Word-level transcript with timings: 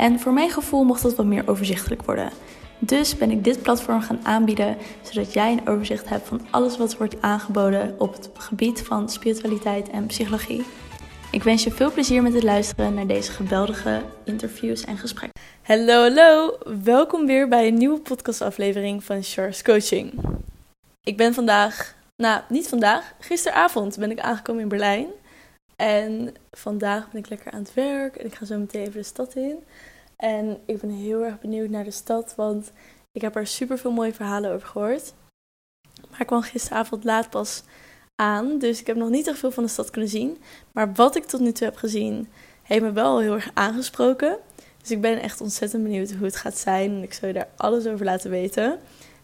En 0.00 0.20
voor 0.20 0.32
mijn 0.32 0.50
gevoel 0.50 0.84
mocht 0.84 1.02
dat 1.02 1.14
wat 1.14 1.26
meer 1.26 1.48
overzichtelijk 1.48 2.02
worden. 2.02 2.30
Dus 2.78 3.16
ben 3.16 3.30
ik 3.30 3.44
dit 3.44 3.62
platform 3.62 4.00
gaan 4.00 4.20
aanbieden, 4.22 4.76
zodat 5.02 5.32
jij 5.32 5.52
een 5.52 5.68
overzicht 5.68 6.08
hebt 6.08 6.28
van 6.28 6.40
alles 6.50 6.76
wat 6.76 6.96
wordt 6.96 7.22
aangeboden 7.22 7.94
op 7.98 8.12
het 8.12 8.30
gebied 8.34 8.82
van 8.82 9.08
spiritualiteit 9.08 9.90
en 9.90 10.06
psychologie. 10.06 10.64
Ik 11.30 11.42
wens 11.42 11.64
je 11.64 11.70
veel 11.70 11.92
plezier 11.92 12.22
met 12.22 12.34
het 12.34 12.42
luisteren 12.42 12.94
naar 12.94 13.06
deze 13.06 13.32
geweldige 13.32 14.02
interviews 14.24 14.84
en 14.84 14.98
gesprekken. 14.98 15.40
Hallo, 15.62 16.02
hallo! 16.02 16.58
Welkom 16.84 17.26
weer 17.26 17.48
bij 17.48 17.66
een 17.66 17.78
nieuwe 17.78 18.00
podcastaflevering 18.00 19.04
van 19.04 19.22
Charles 19.22 19.62
Coaching. 19.62 20.12
Ik 21.02 21.16
ben 21.16 21.34
vandaag, 21.34 21.94
nou 22.16 22.40
niet 22.48 22.68
vandaag, 22.68 23.12
gisteravond 23.18 23.98
ben 23.98 24.10
ik 24.10 24.20
aangekomen 24.20 24.62
in 24.62 24.68
Berlijn. 24.68 25.06
En 25.80 26.34
vandaag 26.50 27.10
ben 27.10 27.20
ik 27.20 27.28
lekker 27.28 27.52
aan 27.52 27.62
het 27.62 27.74
werk 27.74 28.16
en 28.16 28.26
ik 28.26 28.34
ga 28.34 28.44
zo 28.44 28.58
meteen 28.58 28.80
even 28.80 28.92
de 28.92 29.02
stad 29.02 29.34
in. 29.34 29.58
En 30.16 30.58
ik 30.66 30.80
ben 30.80 30.90
heel 30.90 31.24
erg 31.24 31.40
benieuwd 31.40 31.68
naar 31.68 31.84
de 31.84 31.90
stad, 31.90 32.34
want 32.36 32.72
ik 33.12 33.20
heb 33.20 33.36
er 33.36 33.46
super 33.46 33.78
veel 33.78 33.92
mooie 33.92 34.14
verhalen 34.14 34.52
over 34.52 34.68
gehoord. 34.68 35.14
Maar 36.10 36.20
ik 36.20 36.26
kwam 36.26 36.42
gisteravond 36.42 37.04
laat 37.04 37.30
pas 37.30 37.62
aan, 38.14 38.58
dus 38.58 38.80
ik 38.80 38.86
heb 38.86 38.96
nog 38.96 39.08
niet 39.08 39.26
echt 39.26 39.38
veel 39.38 39.50
van 39.50 39.62
de 39.62 39.68
stad 39.68 39.90
kunnen 39.90 40.10
zien. 40.10 40.38
Maar 40.72 40.92
wat 40.92 41.16
ik 41.16 41.24
tot 41.24 41.40
nu 41.40 41.52
toe 41.52 41.66
heb 41.66 41.76
gezien, 41.76 42.28
heeft 42.62 42.82
me 42.82 42.92
wel 42.92 43.20
heel 43.20 43.34
erg 43.34 43.50
aangesproken. 43.54 44.38
Dus 44.80 44.90
ik 44.90 45.00
ben 45.00 45.20
echt 45.20 45.40
ontzettend 45.40 45.82
benieuwd 45.82 46.12
hoe 46.12 46.26
het 46.26 46.36
gaat 46.36 46.58
zijn 46.58 46.90
en 46.90 47.02
ik 47.02 47.12
zal 47.12 47.28
je 47.28 47.34
daar 47.34 47.48
alles 47.56 47.86
over 47.86 48.04
laten 48.04 48.30
weten. 48.30 48.78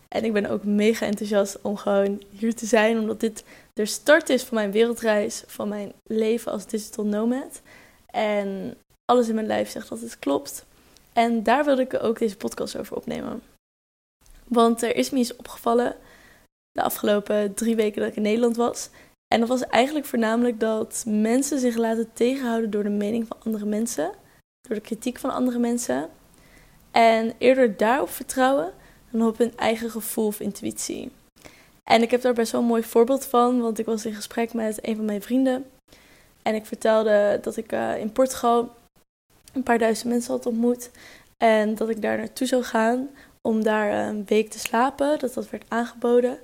En 0.09 0.25
ik 0.25 0.33
ben 0.33 0.51
ook 0.51 0.65
mega 0.65 1.07
enthousiast 1.07 1.59
om 1.63 1.77
gewoon 1.77 2.23
hier 2.31 2.55
te 2.55 2.67
zijn, 2.67 2.99
omdat 2.99 3.21
dit 3.21 3.45
de 3.77 3.87
start 3.87 4.29
is 4.29 4.43
van 4.43 4.55
mijn 4.55 4.71
wereldreis, 4.71 5.43
van 5.47 5.69
mijn 5.69 5.93
leven 6.05 6.53
als 6.53 6.67
digital 6.67 7.05
nomad. 7.05 7.61
En 8.07 8.77
alles 9.05 9.29
in 9.29 9.35
mijn 9.35 9.47
lijf 9.47 9.71
zegt 9.71 9.89
dat 9.89 10.01
het 10.01 10.19
klopt. 10.19 10.65
En 11.13 11.43
daar 11.43 11.65
wilde 11.65 11.83
ik 11.83 12.03
ook 12.03 12.19
deze 12.19 12.37
podcast 12.37 12.77
over 12.77 12.97
opnemen. 12.97 13.43
Want 14.45 14.83
er 14.83 14.97
is 14.97 15.11
me 15.11 15.19
iets 15.19 15.37
opgevallen 15.37 15.97
de 16.71 16.83
afgelopen 16.83 17.55
drie 17.55 17.77
weken 17.77 18.01
dat 18.01 18.11
ik 18.11 18.17
in 18.17 18.23
Nederland 18.23 18.57
was. 18.57 18.91
En 19.29 19.41
dat 19.41 19.49
was 19.49 19.67
eigenlijk 19.67 20.07
voornamelijk 20.07 20.61
dat 20.61 21.05
mensen 21.07 21.59
zich 21.59 21.77
laten 21.77 22.13
tegenhouden 22.13 22.71
door 22.71 22.83
de 22.83 22.89
mening 22.89 23.27
van 23.27 23.37
andere 23.45 23.65
mensen, 23.65 24.13
door 24.61 24.77
de 24.77 24.83
kritiek 24.83 25.19
van 25.19 25.31
andere 25.31 25.59
mensen. 25.59 26.09
En 26.91 27.35
eerder 27.39 27.77
daarop 27.77 28.09
vertrouwen 28.09 28.73
dan 29.11 29.29
op 29.29 29.39
hun 29.39 29.57
eigen 29.57 29.91
gevoel 29.91 30.27
of 30.27 30.41
intuïtie. 30.41 31.11
En 31.91 32.03
ik 32.03 32.11
heb 32.11 32.21
daar 32.21 32.35
best 32.35 32.53
wel 32.53 32.61
een 32.61 32.67
mooi 32.67 32.83
voorbeeld 32.83 33.25
van, 33.25 33.61
want 33.61 33.79
ik 33.79 33.87
was 33.87 34.07
in 34.07 34.15
gesprek 34.15 34.53
met 34.53 34.87
een 34.87 34.97
van 34.97 35.05
mijn 35.05 35.23
vrienden. 35.23 35.67
En 36.43 36.55
ik 36.55 36.67
vertelde 36.67 37.39
dat 37.43 37.57
ik 37.57 37.73
uh, 37.73 37.99
in 37.99 38.13
Portugal 38.13 38.75
een 39.53 39.63
paar 39.63 39.79
duizend 39.79 40.09
mensen 40.09 40.33
had 40.33 40.47
ontmoet. 40.47 40.91
En 41.37 41.75
dat 41.75 41.89
ik 41.89 42.03
daar 42.03 42.17
naartoe 42.17 42.47
zou 42.47 42.63
gaan 42.63 43.09
om 43.43 43.63
daar 43.63 44.09
een 44.09 44.25
week 44.25 44.51
te 44.51 44.59
slapen. 44.59 45.19
Dat 45.19 45.35
dat 45.35 45.51
werd 45.51 45.65
aangeboden. 45.69 46.39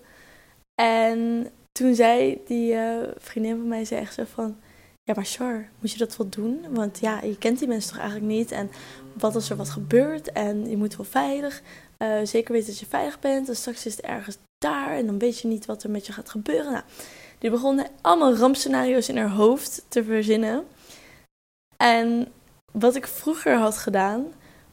En 0.83 1.51
toen 1.73 1.95
zei 1.95 2.43
die 2.47 2.73
uh, 2.75 3.03
vriendin 3.19 3.57
van 3.57 3.69
mij 3.69 3.85
zei 3.85 4.01
echt 4.01 4.15
zo 4.15 4.25
van... 4.25 4.57
Ja, 5.05 5.15
maar 5.15 5.25
Char, 5.25 5.69
moet 5.81 5.93
je 5.93 5.99
dat 5.99 6.17
wel 6.17 6.29
doen? 6.29 6.67
Want 6.71 6.99
ja, 6.99 7.23
je 7.23 7.39
kent 7.39 7.59
die 7.59 7.69
mensen 7.69 7.91
toch 7.91 8.01
eigenlijk 8.01 8.33
niet? 8.33 8.51
En 8.51 8.71
wat 9.13 9.35
als 9.35 9.51
er 9.51 9.57
wat 9.57 9.71
gebeurt? 9.71 10.33
En 10.33 10.71
je 10.71 10.77
moet 10.77 10.97
wel 10.97 11.07
veilig. 11.07 11.63
Uh, 11.99 12.17
zeker 12.23 12.53
weten 12.53 12.69
dat 12.69 12.79
je 12.79 12.87
veilig 12.87 13.21
bent. 13.21 13.49
En 13.49 13.57
straks 13.57 13.87
is 13.87 13.97
het 13.97 14.05
ergens 14.05 14.39
daar. 14.63 14.97
En 14.97 15.07
dan 15.07 15.19
weet 15.19 15.41
je 15.41 15.49
niet 15.49 15.67
wat 15.67 15.83
er 15.83 15.91
met 15.91 16.07
je 16.07 16.13
gaat 16.13 16.31
gebeuren. 16.31 16.73
Nou, 16.73 16.85
die 17.39 17.51
begonnen 17.51 17.87
allemaal 18.01 18.35
rampscenario's 18.35 19.09
in 19.09 19.17
haar 19.17 19.31
hoofd 19.31 19.85
te 19.89 20.05
verzinnen. 20.05 20.65
En 21.77 22.29
wat 22.73 22.97
ik 22.97 23.07
vroeger 23.07 23.57
had 23.57 23.79
gedaan, 23.79 24.27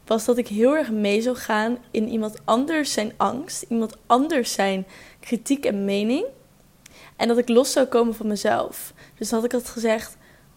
was 0.06 0.24
dat 0.24 0.38
ik 0.38 0.48
heel 0.48 0.76
erg 0.76 0.90
mee 0.90 1.20
zou 1.22 1.36
gaan 1.36 1.78
in 1.90 2.08
iemand 2.08 2.36
anders 2.44 2.92
zijn 2.92 3.12
angst, 3.16 3.64
iemand 3.68 3.96
anders 4.06 4.52
zijn 4.52 4.86
kritiek 5.20 5.64
en 5.64 5.84
mening. 5.84 6.24
En 7.16 7.28
dat 7.28 7.38
ik 7.38 7.48
los 7.48 7.72
zou 7.72 7.86
komen 7.86 8.14
van 8.14 8.26
mezelf. 8.26 8.92
Dus 9.18 9.30
had 9.30 9.44
ik 9.44 9.54
altijd 9.54 9.72
gezegd: 9.72 10.16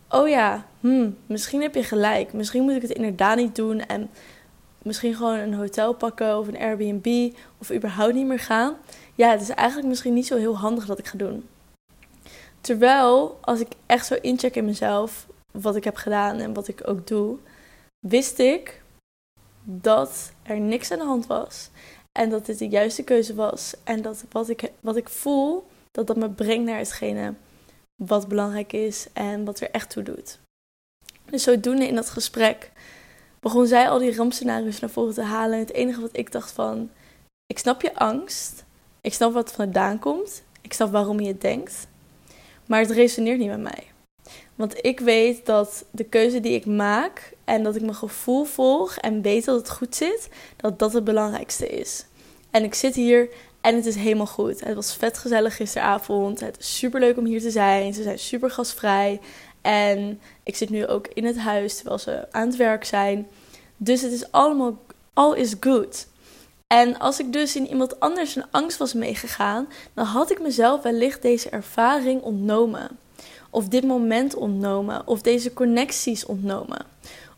Oh 0.10 0.28
ja, 0.28 0.66
hmm, 0.80 1.18
misschien 1.26 1.62
heb 1.62 1.76
je 1.76 1.84
gelijk. 1.84 2.34
Misschien 2.34 2.64
moet 2.64 2.76
ik 2.76 2.82
het 2.82 2.92
inderdaad 2.92 3.38
niet 3.38 3.56
doen. 3.56 3.80
En 3.80 4.10
misschien 4.82 5.16
gewoon 5.16 5.38
een 5.40 5.54
hotel 5.54 5.94
pakken 5.94 6.38
of 6.38 6.48
een 6.48 6.58
Airbnb. 6.58 7.34
Of 7.58 7.72
überhaupt 7.72 8.14
niet 8.14 8.26
meer 8.26 8.40
gaan. 8.40 8.76
Ja, 9.16 9.32
het 9.32 9.42
is 9.42 9.50
eigenlijk 9.50 9.88
misschien 9.88 10.14
niet 10.14 10.28
zo 10.28 10.38
heel 10.38 10.58
handig 10.58 10.86
dat 10.86 11.00
ik 11.00 11.08
ga 11.08 11.18
doen. 11.18 11.48
Terwijl, 12.62 13.38
als 13.42 13.60
ik 13.60 13.68
echt 13.86 14.06
zo 14.06 14.16
incheck 14.22 14.56
in 14.56 14.66
mezelf, 14.66 15.28
wat 15.52 15.76
ik 15.76 15.84
heb 15.84 15.96
gedaan 15.96 16.38
en 16.38 16.54
wat 16.54 16.68
ik 16.68 16.88
ook 16.88 17.08
doe, 17.08 17.38
wist 18.00 18.40
ik 18.40 18.82
dat 19.64 20.32
er 20.44 20.60
niks 20.60 20.92
aan 20.92 21.00
de 21.00 21.06
hand 21.06 21.28
was. 21.28 21.70
En 22.12 22.30
dat 22.30 22.46
dit 22.46 22.60
de 22.60 22.68
juiste 22.68 23.04
keuze 23.04 23.36
was. 23.36 23.74
En 23.84 24.02
dat 24.02 24.26
wat 24.32 24.50
ik, 24.50 24.72
wat 24.80 24.96
ik 24.96 25.10
voel, 25.10 25.68
dat 25.92 26.08
dat 26.08 26.18
me 26.18 26.30
brengt 26.30 26.66
naar 26.66 26.78
hetgene 26.78 27.34
wat 27.96 28.28
belangrijk 28.28 28.74
is 28.74 29.08
en 29.14 29.46
wat 29.46 29.60
er 29.60 29.72
echt 29.72 29.90
toe 29.90 30.04
doet. 30.04 30.40
Dus 31.26 31.44
zodoende 31.44 31.88
in 31.88 31.96
dat 31.96 32.10
gesprek 32.10 32.72
begon 33.40 33.68
zij 33.68 33.90
al 33.90 34.00
die 34.00 34.16
rampscenario's 34.16 34.80
naar 34.80 34.90
voren 34.90 35.14
te 35.14 35.22
halen. 35.22 35.54
En 35.54 35.60
het 35.60 35.74
enige 35.74 36.02
wat 36.02 36.18
ik 36.18 36.32
dacht 36.32 36.52
van, 36.52 36.90
ik 37.46 37.60
snap 37.60 37.82
je 37.82 37.96
angst. 37.96 38.64
Ik 39.06 39.14
snap 39.14 39.34
wat 39.34 39.52
vandaan 39.52 40.00
komt. 40.00 40.44
Ik 40.62 40.74
snap 40.74 40.92
waarom 40.92 41.20
je 41.20 41.28
het 41.28 41.42
denkt. 41.42 41.88
Maar 42.66 42.80
het 42.80 42.92
resoneert 42.92 43.40
niet 43.40 43.50
met 43.50 43.62
mij. 43.62 43.84
Want 44.56 44.86
ik 44.86 45.00
weet 45.00 45.46
dat 45.46 45.86
de 45.92 46.04
keuze 46.04 46.40
die 46.40 46.54
ik 46.54 46.66
maak 46.66 47.34
en 47.46 47.64
dat 47.64 47.76
ik 47.76 47.82
mijn 47.82 47.96
gevoel 47.96 48.44
volg 48.44 48.98
en 48.98 49.22
weet 49.22 49.46
dat 49.46 49.58
het 49.58 49.70
goed 49.70 49.96
zit, 49.96 50.30
dat 50.56 50.80
dat 50.80 50.94
het 50.94 51.04
belangrijkste 51.04 51.68
is. 51.68 52.06
En 52.52 52.64
ik 52.64 52.74
zit 52.74 52.96
hier 52.96 53.30
en 53.62 53.76
het 53.76 53.86
is 53.86 53.96
helemaal 53.96 54.26
goed. 54.26 54.60
Het 54.60 54.76
was 54.76 54.96
vet 54.96 55.18
gezellig 55.18 55.56
gisteravond. 55.56 56.40
Het 56.40 56.60
is 56.60 56.78
super 56.78 57.00
leuk 57.00 57.18
om 57.18 57.26
hier 57.26 57.42
te 57.42 57.52
zijn. 57.52 57.94
Ze 57.94 58.04
zijn 58.04 58.20
super 58.20 58.52
gastvrij. 58.52 59.20
En 59.62 60.22
ik 60.44 60.56
zit 60.56 60.70
nu 60.70 60.88
ook 60.88 61.08
in 61.08 61.26
het 61.26 61.38
huis 61.38 61.76
terwijl 61.76 61.98
ze 61.98 62.32
aan 62.32 62.48
het 62.48 62.56
werk 62.56 62.84
zijn. 62.84 63.28
Dus 63.78 64.02
het 64.02 64.12
is 64.12 64.32
allemaal, 64.32 64.78
all 65.14 65.36
is 65.36 65.56
good. 65.60 66.08
En 66.74 67.00
als 67.00 67.20
ik 67.20 67.34
dus 67.34 67.56
in 67.56 67.68
iemand 67.68 68.00
anders 68.00 68.36
een 68.36 68.46
angst 68.52 68.78
was 68.78 68.94
meegegaan, 68.94 69.68
dan 69.94 70.06
had 70.06 70.32
ik 70.32 70.42
mezelf 70.42 70.82
wellicht 70.82 71.22
deze 71.22 71.50
ervaring 71.50 72.22
ontnomen 72.22 72.98
of 73.50 73.68
dit 73.68 73.84
moment 73.84 74.36
ontnomen 74.36 75.08
of 75.08 75.22
deze 75.22 75.54
connecties 75.54 76.26
ontnomen. 76.26 76.86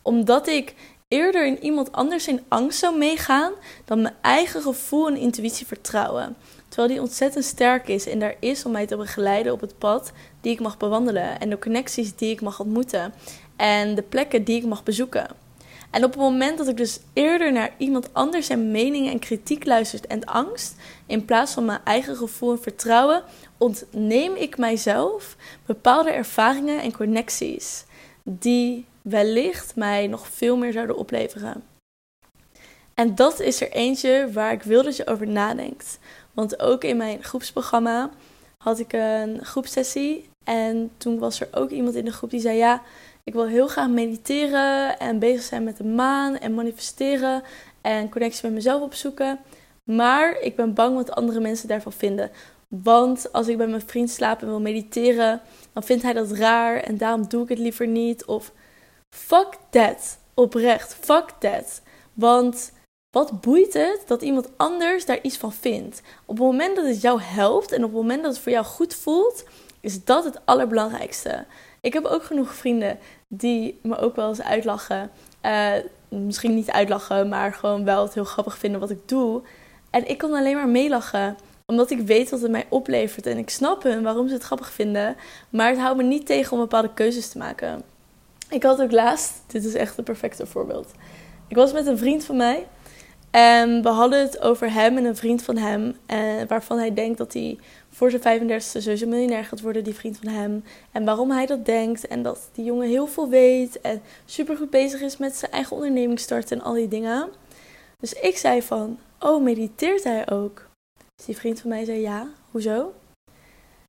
Omdat 0.02 0.48
ik 0.48 0.74
eerder 1.08 1.46
in 1.46 1.64
iemand 1.64 1.92
anders 1.92 2.28
in 2.28 2.44
angst 2.48 2.80
zou 2.80 2.98
meegaan 2.98 3.54
dan 3.86 4.02
mijn 4.02 4.16
eigen 4.22 4.62
gevoel 4.62 5.08
en 5.08 5.18
intuïtie 5.18 5.68
vertrouwen. 5.68 6.36
Terwijl 6.68 6.90
die 6.90 7.02
ontzettend 7.02 7.46
sterk 7.46 7.88
is 7.88 8.08
en 8.08 8.20
daar 8.20 8.36
is 8.40 8.66
om 8.66 8.72
mij 8.72 8.86
te 8.86 8.98
begeleiden 8.98 9.54
op 9.54 9.62
het 9.62 9.78
pad 9.78 10.12
die 10.42 10.52
ik 10.52 10.60
mag 10.60 10.78
bewandelen 10.78 11.40
en 11.40 11.50
de 11.50 11.60
connecties 11.60 12.16
die 12.16 12.32
ik 12.32 12.42
mag 12.42 12.60
ontmoeten 12.60 13.14
en 13.56 13.96
de 13.96 14.02
plekken 14.02 14.44
die 14.44 14.58
ik 14.58 14.66
mag 14.66 14.84
bezoeken. 14.84 15.45
En 15.96 16.04
op 16.04 16.12
het 16.12 16.20
moment 16.20 16.58
dat 16.58 16.68
ik 16.68 16.78
dus 16.78 17.00
eerder 17.14 17.52
naar 17.52 17.74
iemand 17.78 18.14
anders 18.14 18.46
zijn 18.46 18.72
meningen 18.72 19.12
en 19.12 19.20
kritiek 19.20 19.66
luistert 19.66 20.08
en 20.08 20.24
angst, 20.26 20.76
in 21.06 21.26
plaats 21.26 21.54
van 21.54 21.66
mijn 21.66 21.80
eigen 21.84 22.16
gevoel 22.16 22.52
en 22.52 22.62
vertrouwen, 22.62 23.24
ontneem 23.58 24.36
ik 24.36 24.58
mijzelf 24.58 25.36
bepaalde 25.66 26.10
ervaringen 26.10 26.82
en 26.82 26.92
connecties 26.92 27.86
die 28.24 28.86
wellicht 29.02 29.76
mij 29.76 30.08
nog 30.08 30.28
veel 30.28 30.58
meer 30.58 30.72
zouden 30.72 30.98
opleveren. 30.98 31.64
En 32.94 33.16
dat 33.16 33.40
is 33.40 33.62
er 33.62 33.72
eentje 33.72 34.30
waar 34.32 34.52
ik 34.52 34.64
wil 34.64 34.84
dat 34.84 34.96
je 34.96 35.08
over 35.08 35.28
nadenkt. 35.28 36.00
Want 36.34 36.60
ook 36.60 36.84
in 36.84 36.98
mijn 36.98 37.24
groepsprogramma 37.24 38.10
had 38.58 38.80
ik 38.80 38.94
een 38.94 39.46
groepsessie. 39.46 40.30
En 40.44 40.92
toen 40.98 41.20
was 41.20 41.42
er 41.42 41.48
ook 41.52 41.70
iemand 41.70 41.96
in 41.96 42.06
de 42.06 42.12
groep 42.12 42.30
die 42.30 42.40
zei: 42.40 42.58
Ja, 42.58 42.82
ik 43.26 43.34
wil 43.34 43.48
heel 43.48 43.68
graag 43.68 43.90
mediteren 43.90 45.00
en 45.00 45.20
bezig 45.20 45.44
zijn 45.44 45.64
met 45.64 45.78
de 45.78 45.84
maan 45.84 46.38
en 46.38 46.54
manifesteren 46.54 47.44
en 47.82 48.10
connectie 48.10 48.44
met 48.44 48.54
mezelf 48.54 48.82
opzoeken. 48.82 49.40
Maar 49.84 50.40
ik 50.40 50.56
ben 50.56 50.74
bang 50.74 50.96
wat 50.96 51.12
andere 51.12 51.40
mensen 51.40 51.68
daarvan 51.68 51.92
vinden. 51.92 52.32
Want 52.68 53.32
als 53.32 53.48
ik 53.48 53.58
bij 53.58 53.68
mijn 53.68 53.88
vriend 53.88 54.10
slaap 54.10 54.42
en 54.42 54.48
wil 54.48 54.62
mediteren, 54.62 55.42
dan 55.74 55.84
vindt 55.84 56.04
hij 56.04 56.14
dat 56.14 56.32
raar 56.32 56.78
en 56.78 56.98
daarom 56.98 57.28
doe 57.28 57.44
ik 57.44 57.50
het 57.50 57.60
liever 57.60 57.88
niet. 57.88 58.26
Of 58.26 58.52
fuck 59.16 59.58
that. 59.70 60.18
Oprecht, 60.34 60.96
fuck 60.96 61.30
that. 61.40 61.82
Want 62.14 62.72
Wat 63.16 63.42
boeit 63.42 63.74
het 63.74 64.02
dat 64.08 64.22
iemand 64.22 64.50
anders 64.58 65.06
daar 65.06 65.22
iets 65.22 65.38
van 65.38 65.54
vindt? 65.54 66.02
Op 66.26 66.38
het 66.38 66.46
moment 66.46 66.76
dat 66.76 66.86
het 66.86 67.02
jou 67.02 67.22
helpt 67.22 67.72
en 67.72 67.84
op 67.84 67.92
het 67.92 68.02
moment 68.02 68.24
dat 68.24 68.34
het 68.34 68.42
voor 68.42 68.52
jou 68.52 68.66
goed 68.66 68.94
voelt, 68.94 69.44
is 69.80 70.04
dat 70.04 70.24
het 70.24 70.46
allerbelangrijkste. 70.46 71.46
Ik 71.86 71.94
heb 71.94 72.06
ook 72.06 72.24
genoeg 72.24 72.54
vrienden 72.54 72.98
die 73.28 73.80
me 73.82 73.98
ook 73.98 74.16
wel 74.16 74.30
eens 74.30 74.42
uitlachen. 74.42 75.12
Uh, 75.46 75.72
misschien 76.08 76.56
niet 76.56 76.72
uitlachen, 76.72 77.30
maar 77.30 77.54
gewoon 77.54 77.84
wel 77.84 78.04
het 78.04 78.14
heel 78.14 78.24
grappig 78.24 78.58
vinden 78.58 78.80
wat 78.80 78.90
ik 78.90 79.08
doe. 79.08 79.42
En 79.90 80.10
ik 80.10 80.18
kan 80.18 80.34
alleen 80.34 80.56
maar 80.56 80.70
meelachen 80.70 81.38
omdat 81.66 81.92
ik 81.92 82.00
weet 82.00 82.30
wat 82.30 82.42
het 82.42 82.52
mij 82.52 82.66
oplevert. 82.70 83.26
En 83.26 83.38
ik 83.38 83.50
snap 83.50 83.84
hun 83.84 84.04
waarom 84.04 84.28
ze 84.28 84.34
het 84.34 84.44
grappig 84.44 84.72
vinden. 84.72 85.16
Maar 85.50 85.70
het 85.70 85.80
houdt 85.80 85.98
me 85.98 86.04
niet 86.04 86.26
tegen 86.26 86.52
om 86.52 86.60
bepaalde 86.60 86.94
keuzes 86.94 87.30
te 87.30 87.38
maken. 87.38 87.84
Ik 88.50 88.64
had 88.64 88.82
ook 88.82 88.92
laatst, 88.92 89.34
dit 89.48 89.66
is 89.66 89.74
echt 89.74 89.98
een 89.98 90.04
perfecte 90.04 90.46
voorbeeld. 90.46 90.92
Ik 91.48 91.56
was 91.56 91.74
met 91.74 91.88
een 91.88 91.98
vriend 91.98 92.26
van 92.26 92.36
mij. 92.36 92.68
En 93.36 93.82
we 93.82 93.90
hadden 93.90 94.20
het 94.20 94.42
over 94.42 94.74
hem 94.74 94.98
en 94.98 95.06
een 95.06 95.16
vriend 95.16 95.44
van 95.44 95.58
hem. 95.58 95.96
Eh, 96.06 96.20
waarvan 96.48 96.78
hij 96.78 96.94
denkt 96.94 97.18
dat 97.18 97.34
hij 97.34 97.58
voor 97.90 98.10
zijn 98.10 98.22
35e 98.22 98.82
sowieso 98.82 99.08
miljonair 99.08 99.46
gaat 99.46 99.62
worden, 99.62 99.84
die 99.84 99.96
vriend 99.96 100.18
van 100.18 100.32
hem. 100.32 100.64
En 100.92 101.06
waarom 101.06 101.32
hij 101.32 101.46
dat 101.46 101.66
denkt. 101.66 102.08
En 102.08 102.24
dat 102.24 102.50
die 102.54 102.66
jongen 102.66 102.88
heel 102.88 103.08
veel 103.08 103.30
weet. 103.30 103.82
En 103.82 104.02
super 104.26 104.58
goed 104.58 104.70
bezig 104.70 105.02
is 105.02 105.18
met 105.18 105.36
zijn 105.36 105.52
eigen 105.52 105.76
onderneming 105.76 106.20
starten 106.20 106.58
en 106.58 106.64
al 106.64 106.74
die 106.74 106.88
dingen. 106.88 107.30
Dus 108.00 108.14
ik 108.14 108.38
zei 108.38 108.62
van, 108.62 109.00
oh, 109.20 109.44
mediteert 109.44 110.04
hij 110.04 110.30
ook? 110.30 110.68
Dus 111.16 111.26
die 111.26 111.38
vriend 111.38 111.60
van 111.60 111.70
mij 111.70 111.86
zei 111.86 112.00
ja, 112.00 112.28
hoezo? 112.52 112.94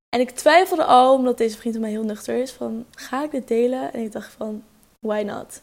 En 0.09 0.21
ik 0.21 0.31
twijfelde 0.31 0.85
al, 0.85 1.15
omdat 1.15 1.39
deze 1.39 1.57
vriend 1.57 1.75
van 1.75 1.85
mij 1.85 1.93
heel 1.93 2.05
nuchter 2.05 2.37
is, 2.37 2.53
van 2.53 2.85
ga 2.91 3.25
ik 3.25 3.31
dit 3.31 3.49
delen? 3.49 3.93
En 3.93 4.01
ik 4.01 4.13
dacht 4.13 4.33
van, 4.33 4.63
why 5.01 5.23
not? 5.23 5.61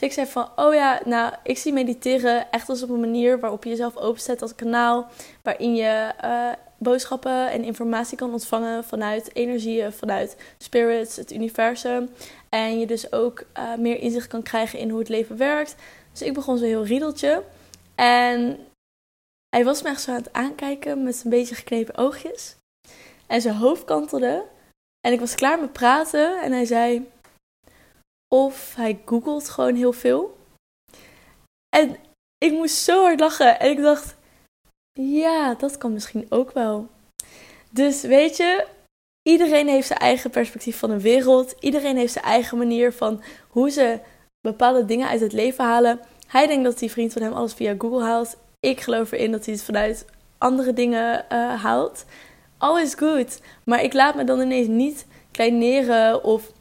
Dus 0.00 0.08
ik 0.08 0.14
zei 0.14 0.26
van, 0.26 0.48
oh 0.56 0.74
ja, 0.74 1.00
nou, 1.04 1.34
ik 1.42 1.58
zie 1.58 1.72
mediteren 1.72 2.50
echt 2.50 2.68
als 2.68 2.82
op 2.82 2.88
een 2.88 3.00
manier 3.00 3.40
waarop 3.40 3.64
je 3.64 3.70
jezelf 3.70 3.96
openstelt 3.96 4.42
als 4.42 4.54
kanaal, 4.54 5.08
waarin 5.42 5.74
je 5.74 6.12
uh, 6.24 6.52
boodschappen 6.78 7.50
en 7.50 7.64
informatie 7.64 8.16
kan 8.16 8.32
ontvangen 8.32 8.84
vanuit 8.84 9.34
energieën, 9.34 9.92
vanuit 9.92 10.36
spirits, 10.58 11.16
het 11.16 11.32
universum. 11.32 12.10
En 12.48 12.78
je 12.78 12.86
dus 12.86 13.12
ook 13.12 13.44
uh, 13.58 13.74
meer 13.74 13.98
inzicht 13.98 14.26
kan 14.26 14.42
krijgen 14.42 14.78
in 14.78 14.90
hoe 14.90 14.98
het 14.98 15.08
leven 15.08 15.36
werkt. 15.36 15.76
Dus 16.12 16.22
ik 16.22 16.34
begon 16.34 16.58
zo 16.58 16.64
heel 16.64 16.84
riedeltje. 16.84 17.42
En 17.94 18.58
hij 19.48 19.64
was 19.64 19.82
me 19.82 19.88
echt 19.88 20.02
zo 20.02 20.10
aan 20.10 20.16
het 20.16 20.32
aankijken 20.32 21.02
met 21.02 21.20
een 21.24 21.30
beetje 21.30 21.54
geknepen 21.54 21.96
oogjes. 21.96 22.56
En 23.26 23.40
zijn 23.40 23.56
hoofd 23.56 23.84
kantelde. 23.84 24.44
En 25.00 25.12
ik 25.12 25.20
was 25.20 25.34
klaar 25.34 25.60
met 25.60 25.72
praten 25.72 26.42
en 26.42 26.52
hij 26.52 26.64
zei... 26.64 27.08
Of 28.34 28.74
hij 28.74 29.00
googelt 29.04 29.48
gewoon 29.48 29.74
heel 29.74 29.92
veel. 29.92 30.38
En 31.76 31.96
ik 32.38 32.52
moest 32.52 32.74
zo 32.74 33.02
hard 33.02 33.20
lachen. 33.20 33.60
En 33.60 33.70
ik 33.70 33.80
dacht, 33.80 34.16
ja, 34.92 35.54
dat 35.54 35.78
kan 35.78 35.92
misschien 35.92 36.26
ook 36.28 36.52
wel. 36.52 36.88
Dus 37.70 38.02
weet 38.02 38.36
je, 38.36 38.66
iedereen 39.22 39.68
heeft 39.68 39.86
zijn 39.86 39.98
eigen 39.98 40.30
perspectief 40.30 40.78
van 40.78 40.90
een 40.90 41.00
wereld. 41.00 41.54
Iedereen 41.60 41.96
heeft 41.96 42.12
zijn 42.12 42.24
eigen 42.24 42.58
manier 42.58 42.92
van 42.92 43.22
hoe 43.48 43.70
ze 43.70 43.98
bepaalde 44.40 44.84
dingen 44.84 45.08
uit 45.08 45.20
het 45.20 45.32
leven 45.32 45.64
halen. 45.64 46.00
Hij 46.26 46.46
denkt 46.46 46.64
dat 46.64 46.78
die 46.78 46.90
vriend 46.90 47.12
van 47.12 47.22
hem 47.22 47.32
alles 47.32 47.52
via 47.52 47.74
Google 47.78 48.02
haalt. 48.02 48.36
Ik 48.60 48.80
geloof 48.80 49.12
erin 49.12 49.32
dat 49.32 49.44
hij 49.44 49.54
het 49.54 49.62
vanuit 49.62 50.04
andere 50.38 50.72
dingen 50.72 51.24
uh, 51.32 51.62
haalt. 51.62 52.04
Alles 52.58 52.94
goed. 52.94 53.40
Maar 53.64 53.82
ik 53.82 53.92
laat 53.92 54.14
me 54.14 54.24
dan 54.24 54.40
ineens 54.40 54.68
niet 54.68 55.06
kleineren 55.30 56.24
of 56.24 56.52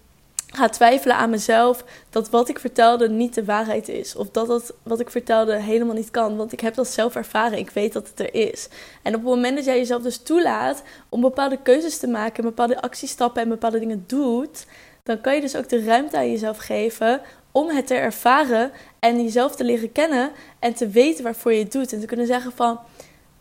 ga 0.51 0.69
twijfelen 0.69 1.15
aan 1.15 1.29
mezelf 1.29 1.83
dat 2.09 2.29
wat 2.29 2.49
ik 2.49 2.59
vertelde 2.59 3.09
niet 3.09 3.33
de 3.33 3.45
waarheid 3.45 3.87
is. 3.87 4.15
Of 4.15 4.29
dat 4.29 4.47
dat 4.47 4.73
wat 4.83 4.99
ik 4.99 5.09
vertelde 5.09 5.55
helemaal 5.55 5.95
niet 5.95 6.11
kan. 6.11 6.37
Want 6.37 6.51
ik 6.51 6.59
heb 6.59 6.75
dat 6.75 6.87
zelf 6.87 7.15
ervaren. 7.15 7.57
Ik 7.57 7.69
weet 7.69 7.93
dat 7.93 8.07
het 8.07 8.19
er 8.19 8.33
is. 8.33 8.67
En 9.01 9.15
op 9.15 9.21
het 9.21 9.29
moment 9.29 9.55
dat 9.55 9.65
jij 9.65 9.77
jezelf 9.77 10.01
dus 10.01 10.17
toelaat 10.17 10.83
om 11.09 11.21
bepaalde 11.21 11.61
keuzes 11.61 11.97
te 11.97 12.07
maken, 12.07 12.43
bepaalde 12.43 12.81
actiestappen 12.81 13.41
en 13.41 13.49
bepaalde 13.49 13.79
dingen 13.79 14.03
doet, 14.07 14.65
dan 15.03 15.21
kan 15.21 15.35
je 15.35 15.41
dus 15.41 15.55
ook 15.55 15.69
de 15.69 15.83
ruimte 15.83 16.17
aan 16.17 16.31
jezelf 16.31 16.57
geven 16.57 17.21
om 17.51 17.69
het 17.69 17.87
te 17.87 17.95
ervaren 17.95 18.71
en 18.99 19.23
jezelf 19.23 19.55
te 19.55 19.63
leren 19.63 19.91
kennen 19.91 20.31
en 20.59 20.73
te 20.73 20.87
weten 20.87 21.23
waarvoor 21.23 21.53
je 21.53 21.63
het 21.63 21.71
doet. 21.71 21.93
En 21.93 21.99
te 21.99 22.05
kunnen 22.05 22.27
zeggen 22.27 22.51
van, 22.51 22.79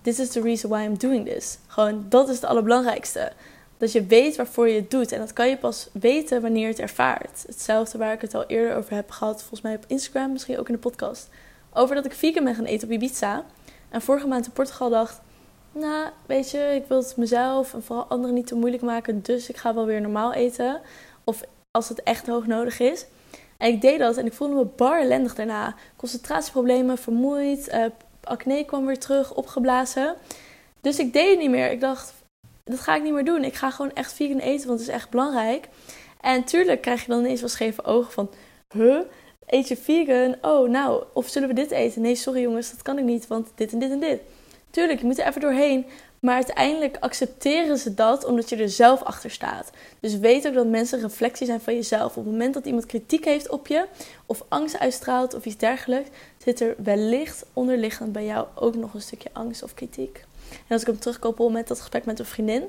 this 0.03 0.19
is 0.19 0.29
the 0.29 0.41
reason 0.41 0.71
why 0.71 0.83
I'm 0.83 0.99
doing 0.99 1.29
this. 1.29 1.59
Gewoon, 1.67 2.07
dat 2.09 2.29
is 2.29 2.35
het 2.35 2.45
allerbelangrijkste. 2.45 3.33
Dat 3.79 3.93
je 3.93 4.07
weet 4.07 4.37
waarvoor 4.37 4.69
je 4.69 4.75
het 4.75 4.91
doet. 4.91 5.13
En 5.13 5.19
dat 5.19 5.33
kan 5.33 5.49
je 5.49 5.57
pas 5.57 5.89
weten 5.93 6.43
wanneer 6.43 6.63
je 6.63 6.69
het 6.69 6.79
ervaart. 6.79 7.45
Hetzelfde 7.47 7.99
waar 7.99 8.13
ik 8.13 8.21
het 8.21 8.35
al 8.35 8.47
eerder 8.47 8.77
over 8.77 8.95
heb 8.95 9.11
gehad, 9.11 9.39
volgens 9.39 9.61
mij 9.61 9.75
op 9.75 9.85
Instagram, 9.87 10.33
misschien 10.33 10.59
ook 10.59 10.69
in 10.69 10.75
de 10.75 10.81
podcast. 10.81 11.29
Over 11.73 11.95
dat 11.95 12.05
ik 12.05 12.13
vegan 12.13 12.45
ben 12.45 12.55
gaan 12.55 12.65
eten 12.65 12.89
op 12.89 12.95
Ibiza. 12.95 13.45
En 13.89 14.03
vorige 14.03 14.27
maand 14.27 14.47
in 14.47 14.53
Portugal 14.53 14.91
dacht, 14.91 15.21
nou, 15.73 16.11
weet 16.27 16.51
je, 16.51 16.73
ik 16.75 16.85
wil 16.89 16.99
het 16.99 17.17
mezelf 17.17 17.75
en 17.75 17.83
vooral 17.83 18.07
anderen 18.07 18.35
niet 18.35 18.47
te 18.47 18.55
moeilijk 18.55 18.83
maken. 18.83 19.23
Dus 19.23 19.49
ik 19.49 19.57
ga 19.57 19.75
wel 19.75 19.87
weer 19.87 20.01
normaal 20.01 20.33
eten. 20.33 20.81
Of 21.25 21.43
als 21.71 21.89
het 21.89 22.03
echt 22.03 22.27
hoog 22.27 22.47
nodig 22.47 22.81
is. 22.81 23.07
En 23.57 23.69
ik 23.69 23.81
deed 23.81 23.99
dat 23.99 24.17
en 24.17 24.27
ik 24.27 24.33
voelde 24.33 24.55
me 24.55 24.65
bar 24.65 25.01
ellendig 25.01 25.35
daarna. 25.35 25.75
Concentratieproblemen, 25.97 26.99
vermoeid, 26.99 27.69
uh, 27.69 27.85
acne 28.23 28.65
kwam 28.65 28.87
weer 28.87 28.99
terug, 28.99 29.35
opgeblazen. 29.35 30.15
Dus 30.81 30.99
ik 30.99 31.13
deed 31.13 31.31
het 31.31 31.39
niet 31.39 31.51
meer. 31.51 31.71
Ik 31.71 31.81
dacht, 31.81 32.15
dat 32.69 32.81
ga 32.81 32.97
ik 32.97 33.03
niet 33.03 33.13
meer 33.13 33.25
doen. 33.25 33.45
Ik 33.45 33.55
ga 33.55 33.71
gewoon 33.71 33.93
echt 33.93 34.13
vegan 34.13 34.39
eten, 34.39 34.67
want 34.69 34.81
het 34.81 34.89
is 34.89 34.95
echt 34.95 35.11
belangrijk. 35.11 35.69
En 36.21 36.45
tuurlijk 36.45 36.81
krijg 36.81 37.01
je 37.01 37.09
dan 37.09 37.19
ineens 37.19 37.41
wel 37.41 37.49
scheve 37.49 37.85
ogen 37.85 38.13
van... 38.13 38.31
Huh? 38.73 39.01
Eet 39.47 39.69
je 39.69 39.77
vegan? 39.77 40.37
Oh, 40.43 40.69
nou, 40.69 41.05
of 41.13 41.29
zullen 41.29 41.49
we 41.49 41.55
dit 41.55 41.71
eten? 41.71 42.03
Nee, 42.03 42.15
sorry 42.15 42.41
jongens, 42.41 42.71
dat 42.71 42.83
kan 42.83 42.99
ik 42.99 43.05
niet, 43.05 43.27
want 43.27 43.49
dit 43.55 43.73
en 43.73 43.79
dit 43.79 43.91
en 43.91 44.01
dit. 44.01 44.21
Tuurlijk, 44.71 45.01
je 45.01 45.07
moet 45.07 45.19
er 45.19 45.27
even 45.27 45.41
doorheen. 45.41 45.87
Maar 46.21 46.35
uiteindelijk 46.35 46.97
accepteren 47.01 47.79
ze 47.79 47.95
dat 47.95 48.25
omdat 48.25 48.49
je 48.49 48.57
er 48.57 48.69
zelf 48.69 49.03
achter 49.03 49.31
staat. 49.31 49.71
Dus 50.01 50.19
weet 50.19 50.47
ook 50.47 50.55
dat 50.55 50.67
mensen 50.67 51.01
reflectie 51.01 51.47
zijn 51.47 51.61
van 51.61 51.75
jezelf. 51.75 52.17
Op 52.17 52.25
het 52.25 52.33
moment 52.33 52.55
dat 52.55 52.67
iemand 52.67 52.87
kritiek 52.87 53.25
heeft 53.25 53.49
op 53.49 53.67
je, 53.67 53.85
of 54.27 54.45
angst 54.49 54.79
uitstraalt 54.79 55.35
of 55.35 55.45
iets 55.45 55.57
dergelijks, 55.57 56.09
zit 56.39 56.61
er 56.61 56.75
wellicht 56.83 57.45
onderliggend 57.53 58.13
bij 58.13 58.25
jou 58.25 58.47
ook 58.55 58.75
nog 58.75 58.95
een 58.95 59.01
stukje 59.01 59.31
angst 59.33 59.63
of 59.63 59.75
kritiek. 59.75 60.25
En 60.51 60.69
als 60.69 60.81
ik 60.81 60.87
hem 60.87 60.99
terugkoppel 60.99 61.51
met 61.51 61.69
dat 61.69 61.81
gesprek 61.81 62.05
met 62.05 62.19
een 62.19 62.25
vriendin. 62.25 62.63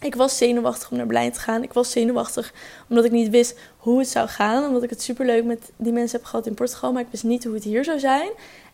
Ik 0.00 0.14
was 0.14 0.36
zenuwachtig 0.36 0.90
om 0.90 0.96
naar 0.96 1.06
Berlijn 1.06 1.32
te 1.32 1.40
gaan. 1.40 1.62
Ik 1.62 1.72
was 1.72 1.90
zenuwachtig 1.90 2.52
omdat 2.88 3.04
ik 3.04 3.10
niet 3.10 3.30
wist 3.30 3.58
hoe 3.76 3.98
het 3.98 4.08
zou 4.08 4.28
gaan. 4.28 4.64
Omdat 4.64 4.82
ik 4.82 4.90
het 4.90 5.02
superleuk 5.02 5.44
met 5.44 5.70
die 5.76 5.92
mensen 5.92 6.18
heb 6.18 6.26
gehad 6.26 6.46
in 6.46 6.54
Portugal. 6.54 6.92
Maar 6.92 7.02
ik 7.02 7.10
wist 7.10 7.24
niet 7.24 7.44
hoe 7.44 7.54
het 7.54 7.64
hier 7.64 7.84
zou 7.84 7.98
zijn. 7.98 8.30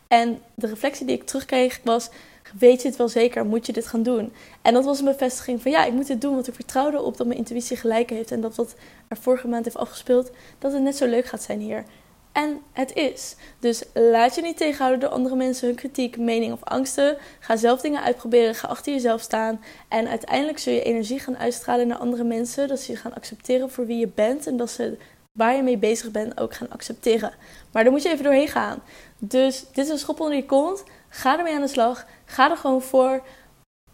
En 0.07 0.41
de 0.55 0.67
reflectie 0.67 1.05
die 1.05 1.15
ik 1.15 1.25
terugkreeg 1.25 1.79
was 1.83 2.09
weet 2.59 2.81
je 2.81 2.87
het 2.87 2.97
wel 2.97 3.09
zeker, 3.09 3.45
moet 3.45 3.65
je 3.65 3.73
dit 3.73 3.87
gaan 3.87 4.03
doen? 4.03 4.33
En 4.61 4.73
dat 4.73 4.85
was 4.85 4.99
een 4.99 5.05
bevestiging 5.05 5.61
van 5.61 5.71
ja, 5.71 5.85
ik 5.85 5.93
moet 5.93 6.07
dit 6.07 6.21
doen, 6.21 6.33
want 6.33 6.47
ik 6.47 6.53
vertrouwde 6.53 7.01
op 7.01 7.17
dat 7.17 7.27
mijn 7.27 7.39
intuïtie 7.39 7.77
gelijk 7.77 8.09
heeft 8.09 8.31
en 8.31 8.41
dat 8.41 8.55
wat 8.55 8.75
er 9.07 9.17
vorige 9.17 9.47
maand 9.47 9.65
heeft 9.65 9.77
afgespeeld, 9.77 10.31
dat 10.59 10.73
het 10.73 10.81
net 10.81 10.97
zo 10.97 11.05
leuk 11.05 11.25
gaat 11.25 11.41
zijn 11.41 11.59
hier. 11.59 11.83
En 12.33 12.61
het 12.71 12.93
is. 12.93 13.35
Dus 13.59 13.83
laat 13.93 14.35
je 14.35 14.41
niet 14.41 14.57
tegenhouden 14.57 14.99
door 14.99 15.09
andere 15.09 15.35
mensen, 15.35 15.67
hun 15.67 15.75
kritiek, 15.75 16.17
mening 16.17 16.53
of 16.53 16.63
angsten. 16.63 17.17
Ga 17.39 17.55
zelf 17.55 17.81
dingen 17.81 18.03
uitproberen, 18.03 18.55
ga 18.55 18.67
achter 18.67 18.93
jezelf 18.93 19.21
staan. 19.21 19.63
En 19.87 20.07
uiteindelijk 20.07 20.59
zul 20.59 20.73
je 20.73 20.83
energie 20.83 21.19
gaan 21.19 21.37
uitstralen 21.37 21.87
naar 21.87 21.97
andere 21.97 22.23
mensen. 22.23 22.67
Dat 22.67 22.79
ze 22.79 22.91
je 22.91 22.97
gaan 22.97 23.15
accepteren 23.15 23.69
voor 23.69 23.85
wie 23.85 23.97
je 23.97 24.07
bent. 24.15 24.47
En 24.47 24.57
dat 24.57 24.69
ze 24.69 24.97
waar 25.31 25.55
je 25.55 25.63
mee 25.63 25.77
bezig 25.77 26.11
bent 26.11 26.39
ook 26.39 26.53
gaan 26.53 26.69
accepteren. 26.69 27.33
Maar 27.71 27.83
daar 27.83 27.91
moet 27.91 28.03
je 28.03 28.09
even 28.09 28.23
doorheen 28.23 28.47
gaan. 28.47 28.83
Dus 29.17 29.65
dit 29.73 29.85
is 29.85 29.91
een 29.91 29.97
schop 29.97 30.19
onder 30.19 30.35
je 30.35 30.45
kont. 30.45 30.83
Ga 31.09 31.37
ermee 31.37 31.53
aan 31.53 31.61
de 31.61 31.67
slag. 31.67 32.05
Ga 32.25 32.49
er 32.49 32.57
gewoon 32.57 32.81
voor. 32.81 33.23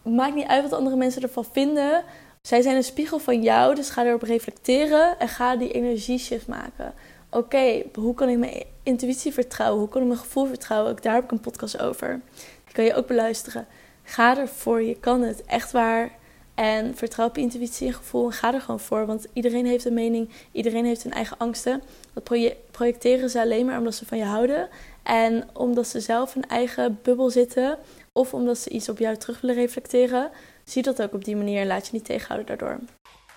Maakt 0.04 0.36
niet 0.36 0.48
uit 0.48 0.64
wat 0.64 0.74
andere 0.74 0.96
mensen 0.96 1.22
ervan 1.22 1.46
vinden. 1.52 2.04
Zij 2.42 2.62
zijn 2.62 2.76
een 2.76 2.84
spiegel 2.84 3.20
van 3.20 3.42
jou, 3.42 3.76
dus 3.76 3.90
ga 3.90 4.06
erop 4.06 4.22
reflecteren 4.22 5.20
en 5.20 5.28
ga 5.28 5.56
die 5.56 5.72
energieshift 5.72 6.48
maken. 6.48 6.94
Oké, 7.32 7.84
hoe 7.94 8.14
kan 8.14 8.30
ik 8.30 8.38
mijn 8.38 8.64
intuïtie 8.84 9.34
vertrouwen? 9.34 9.80
Hoe 9.80 9.90
kan 9.90 10.02
ik 10.02 10.08
mijn 10.08 10.20
gevoel 10.20 10.46
vertrouwen? 10.46 10.92
Ook 10.92 11.02
daar 11.02 11.14
heb 11.14 11.24
ik 11.24 11.32
een 11.32 11.40
podcast 11.40 11.80
over. 11.80 12.22
Die 12.66 12.74
kan 12.74 12.84
je 12.84 12.94
ook 12.94 13.08
beluisteren. 13.08 13.68
Ga 14.04 14.38
ervoor, 14.38 14.82
je 14.82 15.00
kan 15.00 15.22
het. 15.22 15.44
Echt 15.46 15.72
waar. 15.72 16.18
En 16.56 16.96
vertrouw 16.96 17.28
op 17.28 17.36
je 17.36 17.42
intuïtie 17.42 17.88
en 17.88 17.94
gevoel 17.94 18.26
en 18.26 18.32
ga 18.32 18.54
er 18.54 18.62
gewoon 18.62 18.80
voor. 18.80 19.06
Want 19.06 19.28
iedereen 19.34 19.66
heeft 19.66 19.86
een 19.86 19.94
mening, 19.94 20.30
iedereen 20.52 20.86
heeft 20.86 21.04
hun 21.04 21.12
eigen 21.12 21.38
angsten. 21.38 21.82
Dat 22.14 22.24
projecteren 22.72 23.30
ze 23.30 23.42
alleen 23.42 23.66
maar 23.66 23.78
omdat 23.78 23.96
ze 23.96 24.06
van 24.06 24.18
je 24.18 24.24
houden. 24.24 24.70
En 25.04 25.50
omdat 25.54 25.88
ze 25.88 26.00
zelf 26.00 26.36
een 26.36 26.48
eigen 26.48 27.00
bubbel 27.04 27.30
zitten. 27.30 27.78
Of 28.14 28.34
omdat 28.34 28.58
ze 28.58 28.70
iets 28.70 28.90
op 28.90 28.98
jou 28.98 29.16
terug 29.18 29.42
willen 29.42 29.56
reflecteren. 29.56 30.30
Zie 30.64 30.84
dat 30.84 31.02
ook 31.02 31.14
op 31.14 31.26
die 31.26 31.36
manier 31.36 31.62
en 31.62 31.68
laat 31.68 31.86
je 31.86 31.94
niet 31.94 32.06
tegenhouden 32.06 32.58
daardoor. 32.58 32.80